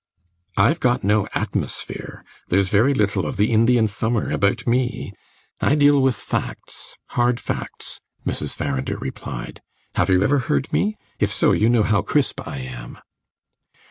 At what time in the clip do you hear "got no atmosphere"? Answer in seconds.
0.79-2.25